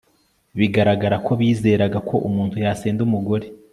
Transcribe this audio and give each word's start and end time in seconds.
biragaragara 0.57 1.15
ko 1.25 1.31
bizeraga 1.39 1.99
ko 2.09 2.15
umuntu 2.27 2.55
yasenda 2.63 3.01
umugore 3.07 3.45